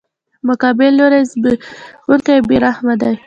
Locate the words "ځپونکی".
1.31-2.33